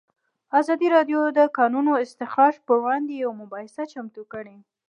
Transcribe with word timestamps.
ازادي 0.59 0.87
راډیو 0.95 1.19
د 1.31 1.33
د 1.37 1.39
کانونو 1.57 1.91
استخراج 2.05 2.55
پر 2.65 2.77
وړاندې 2.83 3.13
یوه 3.23 3.33
مباحثه 3.41 3.83
چمتو 3.93 4.23
کړې. 4.33 4.57